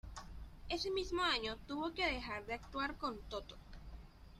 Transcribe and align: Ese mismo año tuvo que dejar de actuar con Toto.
Ese 0.67 0.89
mismo 0.89 1.21
año 1.21 1.57
tuvo 1.67 1.93
que 1.93 2.03
dejar 2.03 2.43
de 2.47 2.55
actuar 2.55 2.95
con 2.97 3.21
Toto. 3.29 3.55